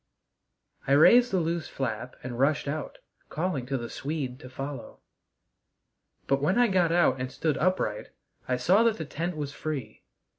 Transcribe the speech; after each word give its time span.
I 0.87 0.93
raised 0.93 1.29
the 1.29 1.37
loose 1.39 1.67
flap 1.67 2.15
and 2.23 2.39
rushed 2.39 2.67
out, 2.67 2.97
calling 3.29 3.67
to 3.67 3.77
the 3.77 3.87
Swede 3.87 4.39
to 4.39 4.49
follow. 4.49 4.99
But 6.25 6.41
when 6.41 6.57
I 6.57 6.69
got 6.69 6.91
out 6.91 7.21
and 7.21 7.31
stood 7.31 7.55
upright 7.57 8.07
I 8.47 8.57
saw 8.57 8.81
that 8.81 8.97
the 8.97 9.05
tent 9.05 9.37
was 9.37 9.53
free. 9.53 10.01